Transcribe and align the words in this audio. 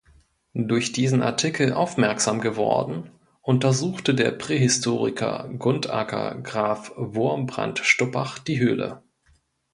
Durch 0.55 0.93
diesen 0.93 1.21
Artikel 1.21 1.73
aufmerksam 1.73 2.41
geworden, 2.41 3.11
untersuchte 3.43 4.15
der 4.15 4.31
Prähistoriker 4.31 5.47
Gundaker 5.59 6.33
Graf 6.41 6.91
Wurmbrand-Stuppach 6.97 8.39
die 8.39 8.59
Höhle. 8.59 9.03